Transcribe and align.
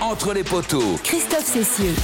Entre 0.00 0.32
les 0.32 0.42
poteaux. 0.42 0.98
Christophe 1.04 1.44
Cessieux. 1.44 1.94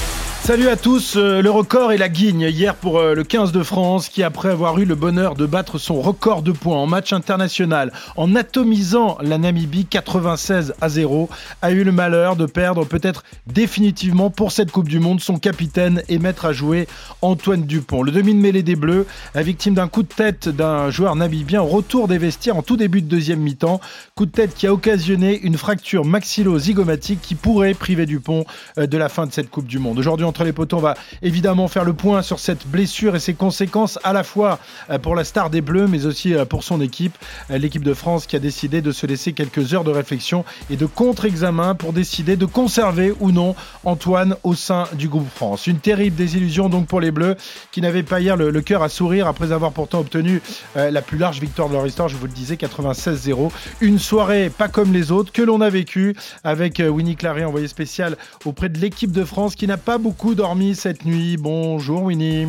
Salut 0.46 0.68
à 0.68 0.76
tous, 0.76 1.16
euh, 1.16 1.42
le 1.42 1.50
record 1.50 1.90
est 1.90 1.96
la 1.96 2.08
guigne 2.08 2.42
hier 2.42 2.76
pour 2.76 2.98
euh, 2.98 3.14
le 3.14 3.24
15 3.24 3.50
de 3.50 3.64
France 3.64 4.08
qui 4.08 4.22
après 4.22 4.48
avoir 4.48 4.78
eu 4.78 4.84
le 4.84 4.94
bonheur 4.94 5.34
de 5.34 5.44
battre 5.44 5.76
son 5.76 6.00
record 6.00 6.42
de 6.42 6.52
points 6.52 6.76
en 6.76 6.86
match 6.86 7.12
international 7.12 7.92
en 8.14 8.32
atomisant 8.36 9.18
la 9.20 9.38
Namibie 9.38 9.86
96 9.86 10.74
à 10.80 10.88
0 10.88 11.28
a 11.62 11.72
eu 11.72 11.82
le 11.82 11.90
malheur 11.90 12.36
de 12.36 12.46
perdre 12.46 12.84
peut-être 12.84 13.24
définitivement 13.48 14.30
pour 14.30 14.52
cette 14.52 14.70
Coupe 14.70 14.86
du 14.86 15.00
Monde 15.00 15.20
son 15.20 15.36
capitaine 15.36 16.04
et 16.08 16.20
maître 16.20 16.44
à 16.44 16.52
jouer 16.52 16.86
Antoine 17.22 17.66
Dupont. 17.66 18.04
Le 18.04 18.12
demi 18.12 18.32
de 18.32 18.38
mêlée 18.38 18.62
des 18.62 18.76
Bleus, 18.76 19.04
la 19.34 19.42
victime 19.42 19.74
d'un 19.74 19.88
coup 19.88 20.04
de 20.04 20.14
tête 20.14 20.48
d'un 20.48 20.90
joueur 20.90 21.16
namibien 21.16 21.60
au 21.60 21.66
retour 21.66 22.06
des 22.06 22.18
vestiaires 22.18 22.56
en 22.56 22.62
tout 22.62 22.76
début 22.76 23.02
de 23.02 23.08
deuxième 23.08 23.40
mi-temps, 23.40 23.80
coup 24.14 24.26
de 24.26 24.30
tête 24.30 24.54
qui 24.54 24.68
a 24.68 24.72
occasionné 24.72 25.40
une 25.40 25.56
fracture 25.56 26.04
maxillo-zygomatique 26.04 27.20
qui 27.20 27.34
pourrait 27.34 27.74
priver 27.74 28.06
Dupont 28.06 28.44
euh, 28.78 28.86
de 28.86 28.96
la 28.96 29.08
fin 29.08 29.26
de 29.26 29.32
cette 29.32 29.50
Coupe 29.50 29.66
du 29.66 29.80
Monde. 29.80 29.98
Aujourd'hui 29.98 30.24
entre 30.36 30.44
les 30.44 30.52
poteaux. 30.52 30.76
On 30.76 30.80
va 30.80 30.96
évidemment 31.22 31.66
faire 31.66 31.84
le 31.84 31.94
point 31.94 32.20
sur 32.20 32.40
cette 32.40 32.66
blessure 32.66 33.16
et 33.16 33.20
ses 33.20 33.32
conséquences 33.32 33.98
à 34.04 34.12
la 34.12 34.22
fois 34.22 34.58
euh, 34.90 34.98
pour 34.98 35.14
la 35.14 35.24
star 35.24 35.48
des 35.48 35.62
Bleus, 35.62 35.86
mais 35.86 36.04
aussi 36.04 36.34
euh, 36.34 36.44
pour 36.44 36.62
son 36.62 36.82
équipe, 36.82 37.16
euh, 37.50 37.56
l'équipe 37.56 37.82
de 37.82 37.94
France 37.94 38.26
qui 38.26 38.36
a 38.36 38.38
décidé 38.38 38.82
de 38.82 38.92
se 38.92 39.06
laisser 39.06 39.32
quelques 39.32 39.72
heures 39.72 39.82
de 39.82 39.90
réflexion 39.90 40.44
et 40.68 40.76
de 40.76 40.84
contre-examen 40.84 41.74
pour 41.74 41.94
décider 41.94 42.36
de 42.36 42.44
conserver 42.44 43.14
ou 43.20 43.32
non 43.32 43.54
Antoine 43.84 44.36
au 44.42 44.54
sein 44.54 44.84
du 44.92 45.08
groupe 45.08 45.30
France. 45.34 45.66
Une 45.66 45.78
terrible 45.78 46.16
désillusion 46.16 46.68
donc 46.68 46.86
pour 46.86 47.00
les 47.00 47.10
Bleus 47.10 47.36
qui 47.72 47.80
n'avaient 47.80 48.02
pas 48.02 48.20
hier 48.20 48.36
le, 48.36 48.60
cœur 48.60 48.82
à 48.82 48.90
sourire 48.90 49.28
après 49.28 49.52
avoir 49.52 49.72
pourtant 49.72 50.00
obtenu 50.00 50.42
la 50.74 51.02
plus 51.02 51.18
large 51.18 51.40
victoire 51.40 51.68
de 51.68 51.74
leur 51.74 51.86
histoire, 51.86 52.08
je 52.08 52.16
vous 52.16 52.26
le 52.26 52.32
disais, 52.32 52.56
96-0. 52.56 53.50
Une 53.80 53.98
soirée 53.98 54.50
pas 54.50 54.68
comme 54.68 54.92
les 54.92 55.12
autres 55.12 55.32
que 55.32 55.42
l'on 55.42 55.60
a 55.60 55.70
vécu 55.70 56.16
avec 56.42 56.82
Winnie 56.84 57.16
Clary, 57.16 57.44
envoyé 57.44 57.68
spécial 57.68 58.16
auprès 58.44 58.68
de 58.68 58.78
l'équipe 58.78 59.12
de 59.12 59.24
France 59.24 59.54
qui 59.54 59.66
n'a 59.66 59.76
pas 59.76 59.98
beaucoup 59.98 60.25
dormi 60.34 60.74
cette 60.74 61.04
nuit. 61.04 61.36
Bonjour 61.36 62.02
Winnie. 62.02 62.46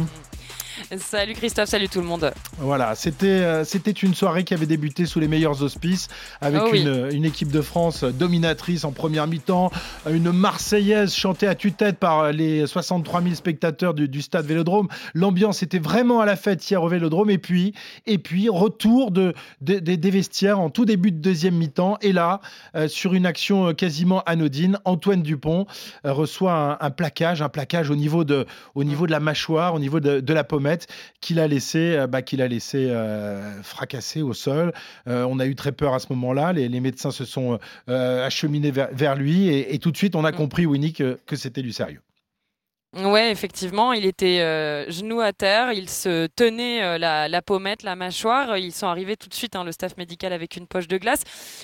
Salut 0.98 1.34
Christophe, 1.34 1.70
salut 1.70 1.90
tout 1.90 2.00
le 2.02 2.06
monde. 2.08 2.32
Voilà, 2.60 2.96
c'était 2.96 3.26
euh, 3.28 3.64
c'était 3.64 3.92
une 3.92 4.14
soirée 4.14 4.44
qui 4.44 4.54
avait 4.54 4.66
débuté 4.66 5.06
sous 5.06 5.20
les 5.20 5.28
meilleurs 5.28 5.62
auspices 5.64 6.08
avec 6.42 6.62
Oh 6.66 6.70
oui. 6.72 6.82
une, 6.82 7.10
une 7.12 7.26
équipe 7.26 7.52
de 7.52 7.62
France 7.62 8.04
dominatrice 8.04 8.84
en 8.84 8.92
première 8.92 9.28
mi-temps, 9.28 9.72
une 10.10 10.32
Marseillaise 10.32 11.14
chantée 11.14 11.48
à 11.48 11.56
tue-tête 11.56 11.98
par 11.98 12.32
les 12.32 12.66
63 12.68 13.22
000 13.22 13.36
spectateurs 13.36 13.94
du, 13.94 14.08
du 14.08 14.22
stade 14.22 14.46
Vélodrome. 14.46 14.88
L'ambiance 15.14 15.64
était 15.64 15.80
vraiment 15.80 16.20
à 16.22 16.26
la 16.26 16.36
fête 16.36 16.70
hier 16.70 16.82
au 16.82 16.88
Vélodrome 16.88 17.30
et 17.30 17.38
puis 17.38 17.74
et 18.06 18.18
puis 18.18 18.48
retour 18.50 19.12
de, 19.12 19.34
de- 19.62 19.80
de- 19.80 19.96
des 19.96 20.12
vestiaires 20.12 20.60
en 20.60 20.70
tout 20.70 20.86
début 20.86 21.12
de 21.12 21.18
deuxième 21.20 21.56
mi-temps 21.56 21.98
et 22.02 22.14
là 22.14 22.40
euh, 22.76 22.88
sur 22.88 23.14
une 23.14 23.26
action 23.26 23.68
euh, 23.70 23.74
quasiment 23.74 24.22
anodine, 24.26 24.80
Antoine 24.86 25.22
Dupont 25.24 25.66
euh, 26.06 26.14
reçoit 26.14 26.54
un, 26.54 26.78
un 26.86 26.92
plaquage, 26.92 27.42
un 27.42 27.50
plaquage 27.50 27.90
au 27.90 27.96
niveau 27.96 28.24
de 28.24 28.46
au 28.76 28.84
niveau 28.84 29.06
de 29.08 29.12
la 29.12 29.20
mâchoire, 29.20 29.74
au 29.74 29.80
niveau 29.80 30.00
de, 30.00 30.20
de 30.20 30.34
la 30.34 30.44
pommette 30.44 30.67
qu'il 31.22 31.40
a 31.40 31.48
laissé, 31.48 31.96
euh, 31.96 32.08
bah, 32.08 32.22
qu'il 32.22 32.42
a 32.42 32.48
laissé 32.48 32.90
euh, 32.90 33.62
fracasser 33.64 34.22
au 34.22 34.34
sol. 34.34 34.74
Euh, 35.08 35.26
on 35.30 35.40
a 35.40 35.46
eu 35.46 35.56
très 35.56 35.72
peur 35.72 35.94
à 35.94 36.00
ce 36.00 36.08
moment-là. 36.12 36.54
Les, 36.54 36.70
les 36.70 36.80
médecins 36.80 37.12
se 37.12 37.26
sont 37.26 37.60
acheminés 37.88 38.72
vers, 38.72 38.90
vers 38.92 39.16
lui 39.16 39.48
et, 39.50 39.74
et 39.74 39.80
tout 39.80 39.92
de 39.92 39.98
suite 39.98 40.16
on 40.16 40.24
a 40.26 40.32
Mm. 40.32 40.36
compris, 40.36 40.66
Winnie, 40.66 40.94
que, 40.94 41.20
que 41.26 41.36
c'était 41.36 41.62
du 41.62 41.72
sérieux. 41.72 42.02
Ouais, 42.96 43.32
effectivement, 43.32 43.92
il 43.92 44.06
était 44.06 44.40
euh, 44.40 44.90
genou 44.90 45.20
à 45.20 45.34
terre, 45.34 45.74
il 45.74 45.90
se 45.90 46.28
tenait 46.28 46.82
euh, 46.82 46.98
la, 46.98 47.28
la 47.28 47.42
pommette, 47.42 47.84
la 47.84 47.98
mâchoire. 47.98 48.58
Ils 48.58 48.72
sont 48.72 48.88
arrivés 48.88 49.18
tout 49.18 49.28
de 49.28 49.34
suite, 49.34 49.58
hein, 49.58 49.66
le 49.66 49.74
staff 49.74 49.98
médical 49.98 50.32
avec 50.32 50.56
une 50.56 50.68
poche 50.68 50.88
de 50.88 50.98
glace. 50.98 51.24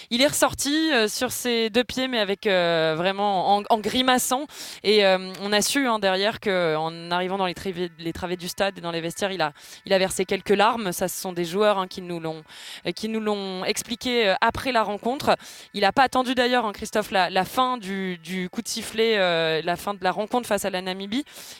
Il 0.09 0.21
est 0.21 0.27
ressorti 0.27 0.91
euh, 0.91 1.07
sur 1.07 1.31
ses 1.31 1.69
deux 1.69 1.85
pieds, 1.85 2.09
mais 2.09 2.19
avec 2.19 2.45
euh, 2.45 2.93
vraiment 2.97 3.63
en, 3.67 3.79
grimaçant. 3.79 4.47
Et 4.83 5.05
euh, 5.05 5.31
on 5.41 5.53
a 5.53 5.61
su 5.61 5.87
hein, 5.87 5.99
derrière 5.99 6.39
que 6.39 6.75
en 6.75 7.11
arrivant 7.11 7.37
dans 7.37 7.45
les 7.45 7.53
travées, 7.53 8.37
du 8.37 8.47
stade 8.47 8.77
et 8.77 8.81
dans 8.81 8.91
les 8.91 9.01
vestiaires, 9.01 9.31
il 9.31 9.41
a, 9.41 9.53
versé 9.97 10.25
quelques 10.25 10.49
larmes. 10.49 10.91
Ça, 10.91 11.07
ce 11.07 11.19
sont 11.19 11.33
des 11.33 11.45
joueurs 11.45 11.77
hein, 11.77 11.87
qui 11.87 12.01
nous 12.01 12.19
l'ont, 12.19 12.43
euh, 12.87 12.91
qui 12.91 13.09
nous 13.09 13.19
l'ont 13.19 13.63
expliqué 13.63 14.27
euh, 14.27 14.35
après 14.41 14.71
la 14.71 14.83
rencontre. 14.83 15.35
Il 15.73 15.81
n'a 15.81 15.91
pas 15.91 16.03
attendu 16.03 16.35
d'ailleurs, 16.35 16.71
Christophe, 16.73 17.11
la, 17.11 17.45
fin 17.45 17.77
du, 17.77 18.17
du 18.17 18.49
coup 18.49 18.61
de 18.61 18.67
sifflet, 18.67 19.17
euh, 19.17 19.61
la 19.63 19.75
fin 19.75 19.93
de 19.93 20.03
la 20.03 20.11
rencontre 20.11 20.47
face 20.47 20.65
à 20.65 20.69
la 20.69 20.81
Namibie. 20.81 21.12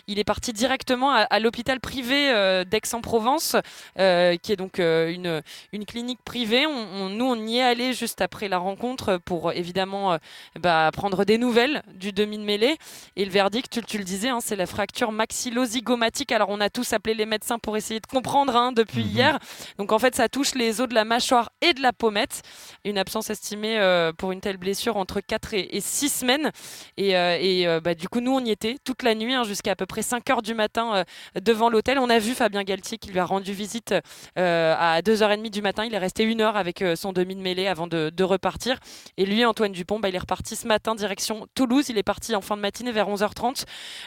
Il 0.08 0.20
est 0.20 0.24
parti 0.24 0.54
directement 0.54 1.12
à, 1.12 1.20
à 1.22 1.40
l'hôpital 1.40 1.80
privé 1.80 2.30
euh, 2.32 2.64
d'Aix-en-Provence, 2.64 3.56
euh, 4.00 4.36
qui 4.38 4.52
est 4.52 4.56
donc 4.56 4.80
euh, 4.80 5.12
une, 5.12 5.42
une 5.72 5.86
clinique 5.86 6.20
privée. 6.24 6.66
On, 6.66 6.72
on- 6.72 7.10
nous, 7.10 7.26
on 7.26 7.36
y 7.48 7.58
est 7.58 7.64
allé 7.64 7.94
juste 7.94 8.22
après 8.22 8.48
la 8.48 8.58
rencontre 8.58 9.18
pour 9.26 9.52
évidemment 9.52 10.18
bah, 10.60 10.90
prendre 10.94 11.26
des 11.26 11.38
nouvelles 11.38 11.84
du 11.96 12.12
demi 12.12 12.38
de 12.38 12.44
mêlée. 12.44 12.78
Et 13.16 13.26
le 13.26 13.32
verdict, 13.32 13.72
tu, 13.72 13.84
tu 13.84 13.98
le 13.98 14.04
disais, 14.04 14.30
hein, 14.30 14.40
c'est 14.42 14.56
la 14.56 14.66
fracture 14.66 15.12
maxillozygomatique. 15.12 16.32
Alors, 16.32 16.50
on 16.50 16.60
a 16.62 16.70
tous 16.70 16.94
appelé 16.94 17.14
les 17.14 17.26
médecins 17.26 17.60
pour 17.60 17.78
essayer 17.78 18.00
de 18.00 18.08
comprendre 18.08 18.56
hein, 18.56 18.72
depuis 18.72 19.04
Mhm. 19.04 19.10
hier. 19.10 19.40
Donc, 19.78 19.92
en 19.92 20.00
fait, 20.00 20.16
ça 20.16 20.30
touche 20.30 20.56
les 20.56 20.82
os 20.82 20.88
de 20.88 20.94
la 20.96 21.06
mâchoire 21.06 21.50
et 21.62 21.74
de 21.74 21.82
la 21.82 21.94
pommette. 21.94 22.42
Une 22.86 22.98
absence 22.98 23.30
estimée 23.30 23.78
euh, 23.80 24.12
pour 24.14 24.32
une 24.32 24.42
telle 24.42 24.58
blessure 24.58 24.98
entre 24.98 25.20
4 25.22 25.54
et, 25.54 25.80
6 25.82 26.10
semaines. 26.10 26.52
Et, 26.98 27.16
euh, 27.16 27.38
et, 27.40 27.68
euh, 27.68 27.80
bah, 27.80 27.96
du 27.96 28.08
coup, 28.10 28.20
nous, 28.20 28.32
on 28.34 28.44
y 28.44 28.52
était 28.52 28.78
toute 28.84 29.04
la 29.04 29.16
nuit, 29.16 29.34
hein, 29.34 29.43
jusqu'à 29.44 29.72
à 29.72 29.76
peu 29.76 29.86
près 29.86 30.02
5 30.02 30.30
heures 30.30 30.42
du 30.42 30.54
matin 30.54 30.96
euh, 30.96 31.04
devant 31.42 31.70
l'hôtel. 31.70 32.00
On 32.00 32.10
a 32.10 32.20
vu 32.20 32.34
Fabien 32.34 32.64
Galtier 32.64 32.98
qui 32.98 33.12
lui 33.12 33.20
a 33.20 33.26
rendu 33.26 33.54
visite 33.54 33.94
euh, 34.38 34.76
à 34.78 35.02
2h30 35.02 35.50
du 35.50 35.62
matin. 35.62 35.86
Il 35.86 35.94
est 35.94 36.00
resté 36.00 36.24
une 36.24 36.42
heure 36.42 36.58
avec 36.58 36.82
euh, 36.82 36.96
son 36.96 37.14
demi 37.14 37.36
de 37.36 37.42
mêlée 37.42 37.68
avant 37.68 37.88
de, 37.88 38.24
repartir. 38.24 38.80
Et 39.18 39.26
lui, 39.26 39.44
Antoine 39.44 39.74
Dupont, 39.74 40.00
bah, 40.00 40.08
il 40.08 40.16
est 40.16 40.20
reparti 40.20 40.56
ce 40.56 40.66
matin 40.66 40.96
direction 40.96 41.48
Toulouse. 41.56 41.90
Il 41.90 41.98
est 41.98 42.04
parti 42.04 42.36
en 42.36 42.42
fin 42.42 42.56
de 42.56 42.62
matinée 42.62 42.92
vers 42.92 43.10
11h30. 43.10 43.66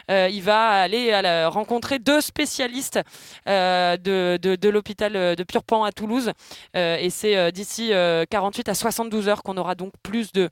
Euh, 0.09 0.29
il 0.31 0.41
va 0.41 0.69
aller 0.69 1.13
rencontrer 1.45 1.99
deux 1.99 2.19
spécialistes 2.21 2.99
de, 3.45 4.37
de, 4.37 4.55
de 4.55 4.69
l'hôpital 4.69 5.35
de 5.35 5.43
Purpan 5.43 5.83
à 5.83 5.91
Toulouse. 5.91 6.31
Et 6.73 7.09
c'est 7.09 7.51
d'ici 7.51 7.93
euh, 7.93 8.25
48 8.29 8.69
à 8.69 8.73
72 8.73 9.27
heures 9.27 9.43
qu'on 9.43 9.57
aura 9.57 9.75
donc 9.75 9.93
plus 10.03 10.31
de, 10.31 10.49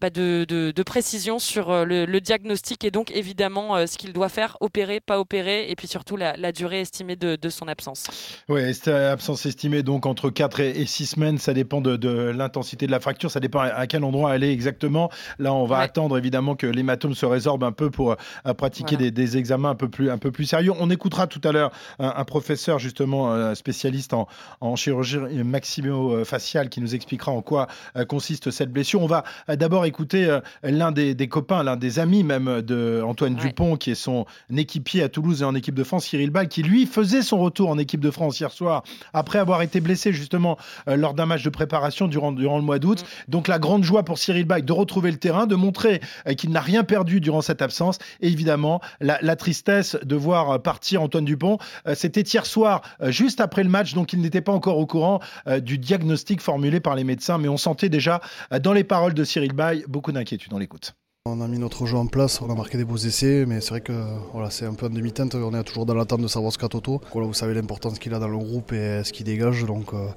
bah, 0.00 0.10
de, 0.10 0.44
de, 0.48 0.70
de 0.70 0.82
précision 0.82 1.38
sur 1.38 1.70
euh, 1.70 1.84
le, 1.84 2.04
le 2.04 2.20
diagnostic 2.20 2.84
et 2.84 2.90
donc 2.90 3.10
évidemment 3.12 3.76
euh, 3.76 3.86
ce 3.86 3.96
qu'il 3.96 4.12
doit 4.12 4.28
faire, 4.28 4.56
opérer, 4.60 5.00
pas 5.00 5.20
opérer, 5.20 5.70
et 5.70 5.76
puis 5.76 5.86
surtout 5.88 6.16
la, 6.16 6.36
la 6.36 6.52
durée 6.52 6.80
estimée 6.80 7.16
de, 7.16 7.36
de 7.36 7.48
son 7.48 7.68
absence. 7.68 8.04
Oui, 8.48 8.74
cette 8.74 8.88
absence 8.88 9.46
estimée 9.46 9.82
donc 9.82 10.06
entre 10.06 10.30
4 10.30 10.60
et 10.60 10.84
6 10.86 11.06
semaines, 11.06 11.38
ça 11.38 11.52
dépend 11.54 11.80
de, 11.80 11.94
l'intensité 12.30 12.86
de 12.86 12.90
la 12.90 13.00
fracture, 13.00 13.30
ça 13.30 13.40
dépend 13.40 13.60
à- 13.60 13.86
quel 13.86 14.02
endroit 14.04 14.34
elle 14.34 14.44
est 14.44 14.52
exactement. 14.52 15.10
Là, 15.38 15.52
on 15.54 15.64
va 15.66 15.78
Ouais. 15.78 15.84
attendre 15.84 16.16
évidemment 16.18 16.54
que 16.56 16.66
l'hématome 16.66 17.14
se 17.14 17.26
résorbe 17.26 17.64
un 17.64 17.72
peu 17.72 17.90
pour 17.90 18.12
euh, 18.12 18.54
pratiquer 18.54 18.96
Voilà. 18.96 19.10
des, 19.10 19.24
des 19.24 19.36
examens 19.36 19.70
un 19.70 19.74
peu, 19.74 19.88
plus, 19.88 20.10
un 20.10 20.18
peu 20.18 20.30
plus 20.32 20.44
sérieux. 20.46 20.72
On 20.78 20.90
écoutera 20.90 21.26
tout 21.26 21.40
à 21.44 21.52
l'heure 21.52 21.70
un, 21.98 22.12
un 22.16 22.24
professeur 22.24 22.78
justement 22.78 23.32
euh, 23.32 23.54
spécialiste 23.54 24.12
en, 24.14 24.26
en 24.60 24.76
chirurgie 24.76 25.18
maximo-faciale 25.78 26.68
qui 26.68 26.80
nous 26.80 26.94
expliquera 26.94 27.32
en 27.32 27.42
quoi 27.42 27.66
euh, 27.96 28.04
consiste 28.04 28.50
cette 28.50 28.70
blessure. 28.72 29.02
On 29.02 29.06
va 29.06 29.24
euh, 29.48 29.56
d'abord 29.56 29.83
écouter 29.84 30.26
euh, 30.26 30.40
l'un 30.62 30.92
des, 30.92 31.14
des 31.14 31.28
copains, 31.28 31.62
l'un 31.62 31.76
des 31.76 31.98
amis 31.98 32.24
même 32.24 32.62
de 32.62 33.02
Antoine 33.04 33.34
Ouais. 33.34 33.40
Dupont, 33.40 33.76
qui 33.76 33.90
est 33.90 33.94
son 33.94 34.26
équipier 34.54 35.02
à 35.02 35.08
Toulouse 35.08 35.42
et 35.42 35.44
en 35.44 35.54
équipe 35.54 35.74
de 35.74 35.84
France, 35.84 36.06
Cyril 36.06 36.30
Ball, 36.30 36.48
qui 36.48 36.62
lui 36.62 36.86
faisait 36.86 37.22
son 37.22 37.38
retour 37.38 37.70
en 37.70 37.78
équipe 37.78 38.00
de 38.00 38.10
France 38.10 38.38
hier 38.38 38.50
soir 38.50 38.82
après 39.12 39.38
avoir 39.38 39.62
été 39.62 39.80
blessé 39.80 40.12
justement 40.12 40.56
euh, 40.88 40.96
lors 40.96 41.14
d'un 41.14 41.26
match 41.26 41.42
de 41.42 41.50
préparation 41.50 42.06
durant, 42.06 42.32
durant 42.32 42.58
le 42.58 42.64
mois 42.64 42.78
d'août. 42.78 43.02
Mm. 43.02 43.30
Donc 43.30 43.48
la 43.48 43.58
grande 43.58 43.84
joie 43.84 44.02
pour 44.02 44.18
Cyril 44.18 44.44
Ball 44.44 44.64
de 44.64 44.72
retrouver 44.72 45.10
le 45.10 45.18
terrain, 45.18 45.46
de 45.46 45.54
montrer 45.54 46.00
euh, 46.26 46.34
qu'il 46.34 46.50
n'a 46.50 46.60
rien 46.60 46.84
perdu 46.84 47.20
durant 47.20 47.42
cette 47.42 47.62
absence. 47.62 47.98
Et 48.20 48.28
évidemment, 48.28 48.80
la, 49.00 49.18
la 49.22 49.36
tristesse 49.36 49.96
de 50.02 50.16
voir 50.16 50.62
partir 50.62 51.02
Antoine 51.02 51.24
Dupont. 51.24 51.58
C'était 51.94 52.22
hier 52.22 52.46
soir, 52.46 52.82
juste 53.02 53.40
après 53.40 53.62
le 53.62 53.68
match, 53.68 53.94
donc 53.94 54.12
il 54.12 54.20
n'était 54.20 54.40
pas 54.40 54.52
encore 54.52 54.78
au 54.78 54.86
courant 54.86 55.20
du 55.62 55.78
diagnostic 55.78 56.40
formulé 56.40 56.80
par 56.80 56.94
les 56.94 57.04
médecins, 57.04 57.38
mais 57.38 57.48
on 57.48 57.56
sentait 57.56 57.88
déjà 57.88 58.20
dans 58.60 58.72
les 58.72 58.84
paroles 58.84 59.14
de 59.14 59.24
Cyril 59.24 59.52
Bay 59.52 59.73
beaucoup 59.88 60.12
d'inquiétude. 60.12 60.52
On 60.52 60.58
l'écoute. 60.58 60.94
On 61.26 61.40
a 61.40 61.48
mis 61.48 61.58
notre 61.58 61.86
jeu 61.86 61.96
en 61.96 62.06
place, 62.06 62.42
on 62.42 62.50
a 62.50 62.54
marqué 62.54 62.76
des 62.76 62.84
beaux 62.84 62.98
essais, 62.98 63.46
mais 63.48 63.62
c'est 63.62 63.70
vrai 63.70 63.80
que 63.80 63.94
voilà, 64.34 64.50
c'est 64.50 64.66
un 64.66 64.74
peu 64.74 64.84
en 64.84 64.90
demi-teinte, 64.90 65.34
on 65.34 65.54
est 65.58 65.64
toujours 65.64 65.86
dans 65.86 65.94
l'attente 65.94 66.20
de 66.20 66.26
savoir 66.26 66.52
ce 66.52 66.58
qu'a 66.58 66.68
Toto. 66.68 67.00
Vous 67.14 67.32
savez 67.32 67.54
l'importance 67.54 67.98
qu'il 67.98 68.12
a 68.12 68.18
dans 68.18 68.28
le 68.28 68.36
groupe 68.36 68.74
et 68.74 69.02
ce 69.02 69.10
qu'il 69.10 69.24
dégage, 69.24 69.64
donc 69.64 69.94
euh, 69.94 70.08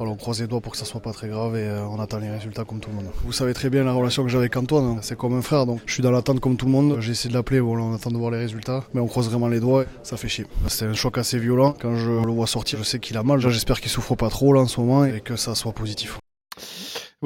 on 0.00 0.16
croise 0.16 0.40
les 0.40 0.48
doigts 0.48 0.60
pour 0.60 0.72
que 0.72 0.78
ça 0.78 0.84
soit 0.84 0.98
pas 1.00 1.12
très 1.12 1.28
grave 1.28 1.54
et 1.54 1.60
euh, 1.68 1.86
on 1.86 2.00
attend 2.00 2.18
les 2.18 2.30
résultats 2.30 2.64
comme 2.64 2.80
tout 2.80 2.90
le 2.90 2.96
monde. 2.96 3.06
Vous 3.24 3.30
savez 3.30 3.54
très 3.54 3.70
bien 3.70 3.84
la 3.84 3.92
relation 3.92 4.24
que 4.24 4.28
j'ai 4.28 4.38
avec 4.38 4.56
Antoine, 4.56 4.98
c'est 5.02 5.16
comme 5.16 5.34
un 5.34 5.40
frère, 5.40 5.66
donc 5.66 5.82
je 5.86 5.92
suis 5.92 6.02
dans 6.02 6.10
l'attente 6.10 6.40
comme 6.40 6.56
tout 6.56 6.66
le 6.66 6.72
monde. 6.72 6.96
J'ai 6.98 7.12
essayé 7.12 7.30
de 7.30 7.38
l'appeler, 7.38 7.60
voilà, 7.60 7.84
on 7.84 7.94
attend 7.94 8.10
de 8.10 8.18
voir 8.18 8.32
les 8.32 8.38
résultats, 8.38 8.82
mais 8.92 9.00
on 9.00 9.06
croise 9.06 9.28
vraiment 9.28 9.46
les 9.46 9.60
doigts, 9.60 9.84
ça 10.02 10.16
fait 10.16 10.26
chier. 10.26 10.46
C'était 10.66 10.86
un 10.86 10.94
choc 10.94 11.16
assez 11.16 11.38
violent, 11.38 11.76
quand 11.80 11.94
je 11.94 12.10
le 12.10 12.32
vois 12.32 12.48
sortir, 12.48 12.80
je 12.80 12.82
sais 12.82 12.98
qu'il 12.98 13.16
a 13.16 13.22
mal, 13.22 13.38
j'espère 13.38 13.80
qu'il 13.80 13.92
souffre 13.92 14.16
pas 14.16 14.30
trop 14.30 14.52
là 14.52 14.62
en 14.62 14.66
ce 14.66 14.80
moment 14.80 15.04
et 15.04 15.20
que 15.20 15.36
ça 15.36 15.54
soit 15.54 15.70
positif. 15.70 16.18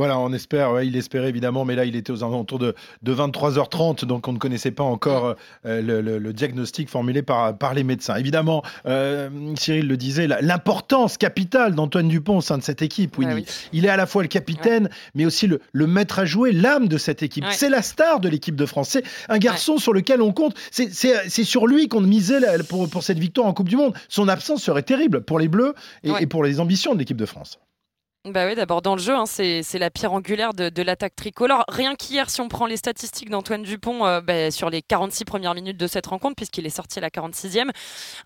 Voilà, 0.01 0.19
on 0.19 0.33
espère, 0.33 0.81
il 0.81 0.97
espérait 0.97 1.29
évidemment, 1.29 1.67
mais 1.67 1.75
là 1.75 1.85
il 1.85 1.95
était 1.95 2.11
aux 2.11 2.25
alentours 2.25 2.59
de, 2.59 2.75
de 3.03 3.15
23h30, 3.15 4.07
donc 4.07 4.29
on 4.29 4.33
ne 4.33 4.39
connaissait 4.39 4.71
pas 4.71 4.83
encore 4.83 5.35
euh, 5.67 6.19
le, 6.19 6.33
diagnostic 6.33 6.89
formulé 6.89 7.21
par, 7.21 7.59
par 7.59 7.75
les 7.75 7.85
médecins. 7.85 8.17
Évidemment, 8.17 8.63
euh, 8.87 9.29
Cyril 9.57 9.87
le 9.87 9.99
disait, 9.99 10.27
l'importance 10.27 11.19
capitale 11.19 11.75
d'Antoine 11.75 12.09
Dupont 12.09 12.39
au 12.39 12.41
sein 12.41 12.57
de 12.57 12.63
cette 12.63 12.81
équipe. 12.81 13.15
Ah 13.21 13.35
oui. 13.35 13.45
Il 13.75 13.85
est 13.85 13.91
à 13.91 13.99
la 13.99 14.07
fois 14.07 14.23
le 14.23 14.29
capitaine, 14.29 14.89
mais 15.15 15.27
aussi 15.27 15.47
le, 15.47 15.61
le, 15.73 15.87
maître 15.87 16.19
à 16.19 16.25
jouer, 16.25 16.53
l'âme 16.53 16.89
de 16.89 16.97
cette 16.97 17.23
équipe. 17.23 17.45
C'est 17.51 17.69
la 17.69 17.83
star 17.83 18.21
de 18.21 18.31
l'équipe 18.31 18.57
de 18.57 18.65
France. 18.65 18.89
C'est 18.89 19.05
un 19.29 19.37
garçon 19.37 19.77
sur 19.77 19.93
lequel 19.93 20.23
on 20.23 20.33
compte. 20.33 20.57
C'est 20.71 21.45
sur 21.45 21.67
lui 21.67 21.89
qu'on 21.89 22.01
misait 22.01 22.41
pour, 22.71 22.89
pour 22.89 23.03
cette 23.03 23.19
victoire 23.19 23.49
en 23.49 23.53
Coupe 23.53 23.69
du 23.69 23.77
Monde. 23.77 23.93
Son 24.09 24.29
absence 24.29 24.63
serait 24.63 24.83
terrible 24.83 25.21
pour 25.21 25.39
les 25.39 25.49
Bleus 25.49 25.75
et 26.05 26.27
pour 26.27 26.43
les 26.43 26.59
ambitions 26.59 26.95
de 26.95 27.01
l'équipe 27.01 27.19
de 27.19 27.27
France. 27.27 27.59
Bah 28.29 28.45
oui, 28.47 28.55
d'abord 28.55 28.83
dans 28.83 28.97
le 28.97 29.01
jeu, 29.01 29.15
hein, 29.15 29.25
c'est 29.25 29.79
la 29.79 29.89
pierre 29.89 30.13
angulaire 30.13 30.53
de, 30.53 30.83
l'attaque 30.83 31.17
tricolore. 31.17 31.65
Rien 31.69 31.95
qu'hier, 31.95 32.29
si 32.29 32.43
on 32.43 32.49
prend 32.49 32.67
les 32.67 32.77
statistiques 32.77 33.31
d'Antoine 33.31 33.63
Dupont 33.63 34.05
euh, 34.05 34.21
bah, 34.21 34.51
sur 34.51 34.69
les 34.69 34.83
46 34.83 35.25
premières 35.25 35.55
minutes 35.55 35.79
de 35.79 35.87
cette 35.87 36.07
rencontre, 36.07 36.37
puisqu'il 36.37 36.67
est 36.67 36.69
sorti 36.69 36.99
à 36.99 37.01
la 37.01 37.09
46e, 37.09 37.71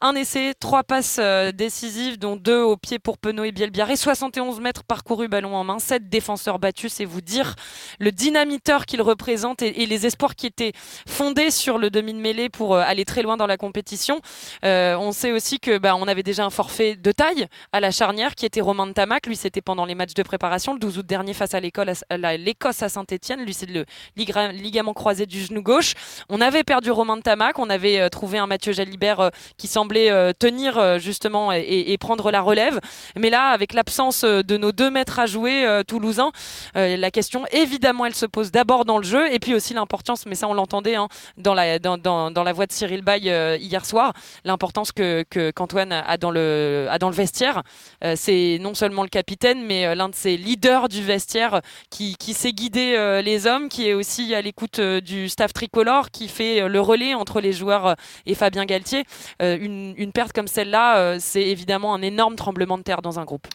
un 0.01 0.17
essai, 0.17 0.55
trois 0.59 0.83
passes 0.83 1.19
euh, 1.21 1.53
décisives, 1.53 2.19
dont 2.19 2.35
deux 2.35 2.61
au 2.61 2.77
pied 2.77 2.99
pour 2.99 3.19
Penaud 3.19 3.45
et 3.45 3.53
Bielbiaré, 3.53 3.95
71 3.95 4.59
mètres 4.59 4.83
parcourus 4.83 5.29
ballon 5.29 5.55
en 5.55 5.63
main, 5.63 5.79
sept 5.79 6.09
défenseurs 6.09 6.59
battus, 6.59 6.93
c'est 6.93 7.05
vous 7.05 7.21
dire 7.21 7.55
le 8.01 8.11
dynamiteur 8.11 8.87
qu'il 8.87 9.01
représente 9.01 9.63
et, 9.63 9.87
les 9.87 10.07
espoirs 10.07 10.35
qui 10.35 10.49
étaient 10.49 10.73
fondés 11.07 11.53
sur 11.53 11.79
le 11.79 11.91
demi 11.91 12.15
de 12.15 12.19
mêlée 12.19 12.49
pour 12.49 12.75
euh, 12.75 12.83
aller 12.85 13.05
très 13.05 13.23
loin 13.23 13.37
dans 13.37 13.47
la 13.47 13.57
compétition. 13.57 14.21
on 14.65 15.13
sait 15.13 15.31
aussi 15.31 15.61
que 15.61 15.79
bah, 15.79 15.95
on 15.95 16.09
avait 16.09 16.25
déjà 16.25 16.45
un 16.45 16.51
forfait 16.51 16.97
de 16.97 17.13
taille 17.13 17.47
à 17.71 17.79
la 17.79 17.93
charnière 17.93 18.35
qui 18.35 18.45
était 18.45 18.61
Romain 18.61 18.89
de 18.89 18.93
Tamac. 18.93 19.29
Lui, 19.29 19.37
c'était 19.37 19.61
pendant 19.61 19.84
les 19.85 19.95
matchs 19.95 20.15
de 20.15 20.23
préparation. 20.23 20.73
Le 20.75 20.79
12 20.79 20.99
août 20.99 21.07
dernier 21.07 21.35
face 21.35 21.55
à 21.55 21.61
l'Écosse 21.61 22.83
à 22.83 22.89
Saint-Etienne. 22.89 23.45
Lui, 23.45 23.55
c'est 23.55 23.69
le 23.69 23.85
ligament 24.17 24.95
croisé 24.95 25.27
du 25.27 25.41
genou 25.41 25.63
gauche. 25.63 25.95
On 26.29 26.41
avait 26.41 26.65
perdu 26.65 26.91
Romain 26.91 27.17
de 27.17 27.23
Tamac. 27.23 27.59
On 27.59 27.71
avait 27.71 28.01
euh, 28.01 28.09
trouvé 28.09 28.39
un 28.39 28.47
Mathieu 28.47 28.73
Jalibert 28.73 29.21
euh, 29.21 29.31
qui 29.57 29.67
semblait 29.67 30.11
euh, 30.11 30.33
tenir 30.33 30.99
justement 30.99 31.53
et, 31.53 31.97
prendre 31.99 32.31
la 32.31 32.41
relève. 32.41 32.81
Mais 33.17 33.31
là, 33.31 33.49
avec 33.49 33.73
l'absence 33.73 34.25
de 34.25 34.57
nos 34.57 34.73
deux 34.73 34.91
maîtres 34.91 35.19
à 35.19 35.27
jouer 35.27 35.83
toulousains, 35.87 36.33
la 36.75 37.11
question, 37.11 37.45
évidemment, 37.53 38.05
elle 38.05 38.15
se 38.15 38.27
pose 38.27 38.51
d'abord 38.51 38.85
dans 38.85 38.99
le 38.99 39.05
jeu 39.05 39.33
et 39.33 39.39
puis 39.39 39.55
aussi 39.55 39.75
l'importance, 39.75 40.27
mais 40.27 40.35
ça, 40.35 40.49
on 40.49 40.55
l'entendait 40.55 40.97
hein, 40.97 41.09
dans, 41.37 41.55
la, 41.55 41.79
dans, 41.79 41.97
dans, 41.99 42.45
la 42.45 42.53
voix 42.53 42.67
de 42.67 42.73
Cyril 42.73 43.03
Bay 43.03 43.21
hier 43.61 43.85
soir, 43.87 44.13
l'importance 44.45 44.93
que 44.93 45.25
qu'Antoine 45.53 45.93
a, 45.93 46.17
dans 46.17 46.31
le, 46.31 46.87
a 46.91 46.99
dans 46.99 47.09
le 47.09 47.15
vestiaire. 47.15 47.63
c'est 48.17 48.59
non 48.61 48.75
seulement 48.75 49.03
le 49.03 49.09
capitaine, 49.09 49.65
mais 49.65 49.74
l'un 49.95 50.09
de 50.09 50.15
ces 50.15 50.37
leaders 50.37 50.89
du 50.89 51.03
vestiaire 51.03 51.61
qui, 51.91 52.17
sait 52.35 52.53
guider 52.53 52.95
euh, 52.97 53.23
les 53.23 53.47
hommes, 53.47 53.69
qui 53.69 53.89
est 53.89 53.95
aussi 53.95 54.35
à 54.35 54.43
l'écoute 54.43 54.79
euh, 54.79 55.01
du 55.01 55.29
staff 55.29 55.53
tricolore, 55.53 56.11
qui 56.11 56.29
fait 56.29 56.63
euh, 56.63 56.69
le 56.69 56.81
relais 56.81 57.15
entre 57.15 57.41
les 57.41 57.53
joueurs 57.53 57.97
et 58.27 58.35
Fabien 58.35 58.65
Galtier. 58.65 59.05
Une, 59.41 59.95
une, 59.97 60.13
perte 60.13 60.33
comme 60.33 60.47
celle-là, 60.47 61.19
c'est 61.19 61.43
évidemment 61.43 61.95
un 61.95 62.03
énorme 62.03 62.37
tremblement 62.37 62.79
de 62.79 62.83
terre 62.83 63.03
dans 63.03 63.19
un 63.19 63.25
groupe. 63.25 63.47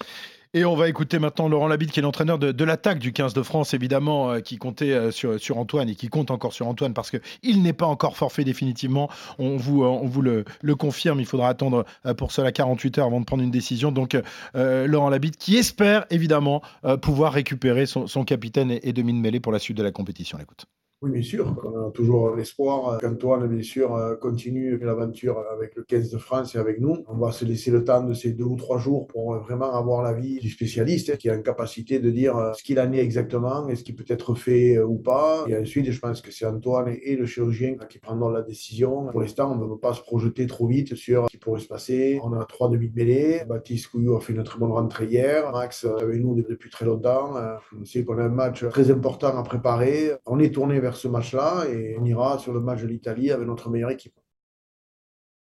Et 0.56 0.66
on 0.66 0.76
va 0.76 0.90
écouter 0.90 1.20
maintenant 1.20 1.48
Laurent 1.48 1.68
Labitte, 1.68 1.92
qui 1.92 2.00
est 2.00 2.02
l'entraîneur 2.02 2.40
de, 2.40 2.64
l'attaque 2.64 2.98
du 2.98 3.14
15 3.14 3.36
de 3.36 3.44
France, 3.44 3.76
évidemment, 3.76 4.32
euh, 4.32 4.40
qui 4.40 4.58
comptait 4.58 4.94
euh, 4.94 5.12
sur, 5.12 5.58
Antoine 5.60 5.90
et 5.90 5.94
qui 5.94 6.08
compte 6.08 6.32
encore 6.32 6.54
sur 6.54 6.68
Antoine 6.68 6.96
parce 6.96 7.12
qu'il 7.12 7.62
n'est 7.62 7.74
pas 7.74 7.86
encore 7.86 8.18
forfait 8.18 8.44
définitivement. 8.44 9.12
On 9.38 9.58
vous, 9.58 9.84
euh, 9.84 9.88
on 9.88 10.08
vous 10.08 10.24
le, 10.24 10.46
confirme, 10.76 11.20
il 11.20 11.28
faudra 11.28 11.50
attendre 11.50 11.86
pour 12.18 12.32
cela 12.32 12.52
48 12.52 12.98
heures 12.98 13.06
avant 13.06 13.20
de 13.20 13.26
prendre 13.26 13.44
une 13.44 13.52
décision. 13.52 13.92
Donc, 13.92 14.18
Laurent 14.56 15.10
Labitte, 15.10 15.38
qui 15.38 15.58
espère 15.58 16.06
évidemment 16.10 16.64
pouvoir 17.02 17.34
récupérer 17.34 17.86
son, 17.86 18.08
capitaine 18.24 18.72
et, 18.72 18.90
et 18.90 18.94
demi 18.94 19.14
de 19.14 19.20
mêlée 19.20 19.40
pour 19.40 19.52
la 19.52 19.60
suite 19.60 19.78
de 19.78 19.84
la 19.84 19.92
compétition. 19.92 20.40
Écoute. 20.40 20.66
Oui, 21.02 21.12
bien 21.12 21.22
sûr. 21.22 21.56
On 21.64 21.88
a 21.88 21.92
toujours 21.92 22.36
l'espoir 22.36 22.98
qu'Antoine, 23.00 23.48
bien 23.48 23.64
sûr, 23.64 24.18
continue 24.20 24.78
l'aventure 24.80 25.46
avec 25.50 25.74
le 25.76 25.84
15 25.84 26.10
de 26.12 26.18
France 26.18 26.56
et 26.56 26.58
avec 26.58 26.82
nous. 26.82 27.06
On 27.08 27.16
va 27.16 27.32
se 27.32 27.46
laisser 27.46 27.72
le 27.72 27.86
temps 27.86 28.04
de 28.04 28.14
ces 28.14 28.34
deux 28.34 28.44
ou 28.44 28.58
trois 28.58 28.80
jours 28.80 29.08
pour 29.08 29.34
vraiment 29.36 29.74
avoir 29.74 30.04
l'avis 30.04 30.40
du 30.40 30.50
spécialiste 30.50 31.18
qui 31.18 31.30
a 31.30 31.36
une 31.36 31.44
capacité 31.44 32.00
de 32.00 32.10
dire 32.10 32.36
euh, 32.36 32.52
ce 32.52 32.64
qu'il 32.64 32.82
en 32.82 32.92
est 32.92 33.00
exactement 33.00 33.70
et 33.70 33.78
ce 33.78 33.86
qui 33.86 33.94
peut 33.94 34.04
être 34.10 34.36
fait 34.36 34.76
euh, 34.76 34.86
ou 34.86 34.98
pas. 34.98 35.46
Et 35.48 35.58
ensuite, 35.58 35.90
je 35.90 36.00
pense 36.02 36.22
que 36.22 36.32
c'est 36.32 36.46
Antoine 36.46 36.94
et 37.02 37.16
le 37.16 37.26
chirurgien 37.26 37.78
qui 37.90 38.00
prendront 38.00 38.30
la 38.30 38.42
décision. 38.42 39.06
Pour 39.06 39.22
l'instant, 39.22 39.54
on 39.54 39.56
ne 39.56 39.70
veut 39.70 39.80
pas 39.80 39.94
se 39.94 40.02
projeter 40.02 40.48
trop 40.48 40.68
vite 40.68 40.96
sur 40.96 41.28
ce 41.28 41.32
qui 41.32 41.38
pourrait 41.38 41.62
se 41.62 41.68
passer. 41.68 42.20
On 42.26 42.34
a 42.34 42.44
trois 42.44 42.68
demi 42.68 42.90
de. 42.90 43.48
Baptiste 43.48 43.88
Couillou 43.88 44.18
a 44.18 44.20
fait 44.20 44.34
une 44.34 44.44
très 44.44 44.60
bonne 44.60 44.74
rentrée 44.74 45.06
hier. 45.06 45.50
Max 45.54 45.86
avec 45.86 46.20
nous 46.20 46.36
depuis 46.36 46.70
très 46.70 46.84
longtemps. 46.84 47.36
On 47.80 47.86
sait 47.86 48.04
qu'on 48.04 48.18
a 48.18 48.24
un 48.24 48.30
match 48.30 48.68
très 48.68 48.92
important 48.92 49.38
à 49.38 49.44
préparer. 49.44 50.12
On 50.26 50.40
est 50.40 50.54
tourné 50.54 50.82
vers 50.82 50.89
ce 50.96 51.08
match-là 51.08 51.66
et 51.70 51.98
on 52.00 52.06
ira 52.06 52.38
sur 52.40 52.54
le 52.54 52.60
match 52.60 52.82
de 52.82 52.88
l'Italie 52.88 53.32
avec 53.32 53.48
notre 53.48 53.70
meilleure 53.70 53.92
équipe. 53.92 54.19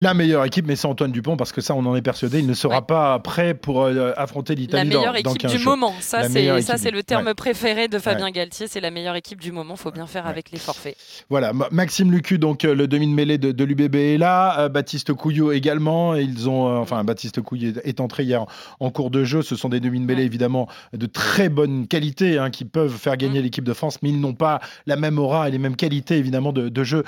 La 0.02 0.14
meilleure 0.14 0.46
équipe, 0.46 0.66
mais 0.66 0.76
c'est 0.76 0.86
Antoine 0.86 1.12
Dupont, 1.12 1.36
parce 1.36 1.52
que 1.52 1.60
ça, 1.60 1.74
on 1.74 1.84
en 1.84 1.94
est 1.94 2.00
persuadé, 2.00 2.38
il 2.38 2.46
ne 2.46 2.54
sera 2.54 2.80
pas 2.80 3.18
prêt 3.18 3.52
pour 3.52 3.82
euh, 3.82 4.14
affronter 4.16 4.54
l'Italie. 4.54 4.88
La 4.88 4.96
meilleure 4.96 5.14
équipe 5.14 5.46
du 5.46 5.58
moment, 5.58 5.92
ça 6.00 6.26
c'est 6.26 6.90
le 6.90 7.02
terme 7.02 7.34
préféré 7.34 7.86
de 7.86 7.98
Fabien 7.98 8.30
Galtier, 8.30 8.66
c'est 8.66 8.80
la 8.80 8.90
meilleure 8.90 9.16
équipe 9.16 9.42
du 9.42 9.52
moment, 9.52 9.74
il 9.74 9.78
faut 9.78 9.90
bien 9.90 10.06
faire 10.06 10.26
avec 10.26 10.52
les 10.52 10.58
forfaits. 10.58 10.96
Voilà, 11.28 11.52
Maxime 11.70 12.10
Lucu, 12.12 12.38
donc 12.38 12.64
euh, 12.64 12.74
le 12.74 12.88
demi 12.88 13.08
de 13.08 13.12
mêlée 13.12 13.36
de, 13.36 13.62
l'UBB 13.62 13.94
est 13.96 14.16
là, 14.16 14.60
euh, 14.60 14.68
Baptiste 14.70 15.12
Couillot 15.12 15.52
également, 15.52 16.14
ils 16.14 16.48
ont, 16.48 16.78
enfin 16.78 17.04
Baptiste 17.04 17.42
Couillot 17.42 17.74
est 17.84 18.00
entré 18.00 18.24
hier 18.24 18.46
en, 18.80 18.90
cours 18.90 19.10
de 19.10 19.24
jeu, 19.24 19.42
ce 19.42 19.54
sont 19.54 19.68
des 19.68 19.80
demi 19.80 20.00
de 20.00 20.06
mêlée 20.06 20.24
évidemment 20.24 20.66
de 20.94 21.04
très 21.04 21.50
bonne 21.50 21.86
qualité, 21.86 22.38
hein, 22.38 22.48
qui 22.48 22.64
peuvent 22.64 22.96
faire 22.96 23.18
gagner 23.18 23.40
mm. 23.40 23.42
l'équipe 23.42 23.64
de 23.64 23.74
France, 23.74 23.98
mais 24.00 24.08
ils 24.08 24.20
n'ont 24.20 24.32
pas 24.32 24.60
la 24.86 24.96
même 24.96 25.18
aura 25.18 25.46
et 25.46 25.50
les 25.50 25.58
mêmes 25.58 25.76
qualités 25.76 26.16
évidemment 26.16 26.54
de, 26.54 26.70
de 26.70 26.84
jeu 26.84 27.04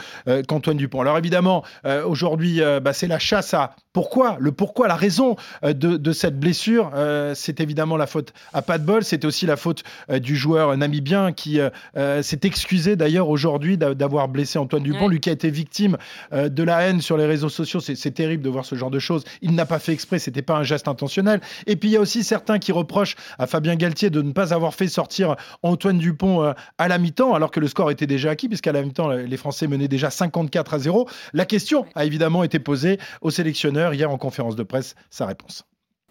qu'Antoine 0.47 0.77
Dupont. 0.77 1.01
Alors 1.01 1.17
évidemment, 1.17 1.65
aujourd'hui, 2.05 2.61
bah, 2.83 2.93
c'est 2.93 3.07
la 3.07 3.19
chasse 3.19 3.55
à 3.55 3.75
pourquoi, 3.93 4.37
le 4.41 4.53
pourquoi, 4.53 4.89
la 4.89 4.97
raison 4.97 5.37
euh, 5.65 5.73
de, 5.75 6.13
cette 6.13 6.39
blessure. 6.39 6.91
Euh, 6.95 7.35
c'est 7.35 7.61
évidemment 7.61 7.97
la 7.97 8.07
faute 8.07 8.33
à 8.53 8.63
pas 8.63 8.79
de 8.79 8.85
bol, 8.85 9.05
c'était 9.05 9.27
aussi 9.27 9.47
la 9.47 9.57
faute 9.57 9.83
euh, 10.11 10.19
du 10.19 10.37
joueur 10.37 10.77
namibien 10.77 11.33
qui 11.33 11.61
s'est 12.23 12.41
excusé 12.43 12.97
d'ailleurs 12.97 13.29
aujourd'hui 13.29 13.77
d'avoir 13.77 14.29
blessé 14.29 14.59
Antoine 14.59 14.83
Dupont, 14.83 15.09
lui 15.09 15.21
qui 15.21 15.29
a 15.29 15.33
été 15.33 15.51
victime 15.51 15.97
de 16.33 16.63
la 16.63 16.83
haine 16.83 17.01
sur 17.01 17.17
les 17.17 17.27
réseaux 17.27 17.49
sociaux. 17.49 17.81
C'est 17.81 18.11
terrible 18.11 18.43
de 18.43 18.49
voir 18.49 18.65
ce 18.65 18.75
genre 18.75 18.91
de 18.91 18.99
choses. 18.99 19.25
Il 19.43 19.55
n'a 19.55 19.67
pas 19.67 19.79
fait 19.79 19.93
exprès, 19.93 20.19
c'était 20.19 20.43
pas 20.43 20.57
un 20.57 20.63
geste 20.63 20.89
intentionnel. 20.89 21.41
Et 21.67 21.77
puis 21.77 21.91
il 21.91 21.93
y 21.93 21.97
a 21.97 22.01
aussi 22.01 22.25
certains 22.25 22.59
qui 22.59 22.73
reprochent 22.73 23.17
à 23.39 23.47
Fabien 23.47 23.77
Galtier 23.77 24.11
de 24.11 24.23
ne 24.23 24.33
pas 24.33 24.55
avoir 24.55 24.75
fait 24.75 24.89
sortir 24.89 25.37
Antoine 25.63 25.99
Dupont 25.99 26.55
à 26.79 26.89
la 26.89 26.99
mi-temps, 26.99 27.35
alors 27.35 27.51
que 27.51 27.61
le 27.61 27.69
score 27.69 27.91
était 27.91 28.07
déjà 28.07 28.31
acquis, 28.31 28.49
puisqu'à 28.49 28.73
la 28.73 28.83
mi-temps, 28.83 29.11
les 29.11 29.37
Français 29.37 29.67
menaient 29.67 29.89
déjà 29.89 30.11
54 30.11 30.75
à 30.75 30.79
0. 30.79 31.09
La 31.33 31.45
question 31.45 31.87
a 31.95 32.05
évidemment 32.05 32.45
été 32.45 32.59
posée 32.59 32.72
au 33.21 33.31
sélectionneur 33.31 33.95
hier 33.95 34.11
en 34.11 34.19
conférence 34.19 34.57
de 34.57 34.63
presse. 34.63 34.95
Sa 35.11 35.27
réponse. 35.27 35.65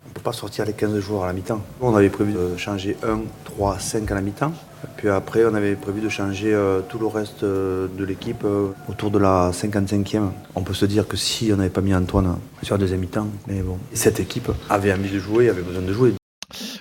On 0.04 0.10
ne 0.10 0.14
peut 0.14 0.22
pas 0.22 0.34
sortir 0.34 0.66
les 0.66 0.74
15 0.74 1.00
joueurs 1.00 1.24
à 1.24 1.28
la 1.28 1.34
mi-temps. 1.34 1.62
On 1.80 1.96
avait 1.96 2.10
prévu 2.10 2.34
de 2.34 2.58
changer 2.58 2.98
1, 3.04 3.20
3, 3.46 3.78
5 3.80 4.12
à 4.12 4.16
la 4.16 4.22
mi-temps. 4.22 4.52
Puis 4.98 5.10
après, 5.10 5.46
on 5.46 5.54
avait 5.54 5.76
prévu 5.76 6.02
de 6.02 6.10
changer 6.10 6.52
euh, 6.54 6.82
tout 6.82 6.98
le 6.98 7.06
reste 7.06 7.44
euh, 7.44 7.88
de 7.98 8.04
l'équipe 8.04 8.44
euh, 8.44 8.70
autour 8.90 9.12
de 9.12 9.20
la 9.20 9.52
55e. 9.52 10.32
On 10.56 10.64
peut 10.64 10.74
se 10.74 10.86
dire 10.86 11.08
que 11.08 11.18
si 11.18 11.52
on 11.54 11.58
n'avait 11.58 11.70
pas 11.70 11.82
mis 11.82 11.94
Antoine 11.94 12.38
sur 12.64 12.76
la 12.76 12.80
deuxième 12.80 13.02
mi-temps, 13.02 13.28
mais 13.48 13.62
bon. 13.62 13.78
Cette 13.94 14.20
équipe 14.20 14.50
avait 14.72 14.92
envie 14.92 15.12
de 15.12 15.20
jouer, 15.20 15.50
avait 15.50 15.62
besoin 15.62 15.84
de 15.84 15.94
jouer. 15.94 16.14